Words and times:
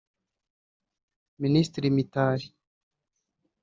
Minisitiri 1.41 1.87
Mitali 1.97 2.45